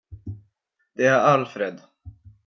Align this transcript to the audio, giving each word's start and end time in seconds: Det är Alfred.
Det 0.93 1.05
är 1.05 1.13
Alfred. 1.19 1.81